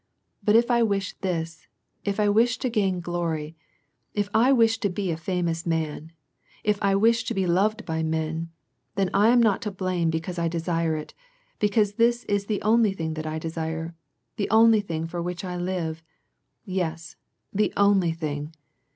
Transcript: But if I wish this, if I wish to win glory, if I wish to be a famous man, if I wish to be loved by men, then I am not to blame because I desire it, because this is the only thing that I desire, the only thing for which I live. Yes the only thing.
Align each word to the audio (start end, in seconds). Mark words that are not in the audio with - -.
But 0.43 0.55
if 0.55 0.71
I 0.71 0.81
wish 0.81 1.13
this, 1.19 1.67
if 2.03 2.19
I 2.19 2.27
wish 2.27 2.57
to 2.57 2.71
win 2.75 3.01
glory, 3.01 3.55
if 4.15 4.29
I 4.33 4.51
wish 4.51 4.79
to 4.79 4.89
be 4.89 5.11
a 5.11 5.15
famous 5.15 5.63
man, 5.67 6.11
if 6.63 6.79
I 6.81 6.95
wish 6.95 7.23
to 7.25 7.35
be 7.35 7.45
loved 7.45 7.85
by 7.85 8.01
men, 8.01 8.49
then 8.95 9.11
I 9.13 9.29
am 9.29 9.39
not 9.39 9.61
to 9.61 9.69
blame 9.69 10.09
because 10.09 10.39
I 10.39 10.47
desire 10.47 10.95
it, 10.95 11.13
because 11.59 11.93
this 12.01 12.23
is 12.23 12.47
the 12.47 12.63
only 12.63 12.93
thing 12.93 13.13
that 13.13 13.27
I 13.27 13.37
desire, 13.37 13.93
the 14.37 14.49
only 14.49 14.81
thing 14.81 15.05
for 15.05 15.21
which 15.21 15.45
I 15.45 15.55
live. 15.55 16.01
Yes 16.65 17.15
the 17.53 17.71
only 17.77 18.11
thing. 18.11 18.55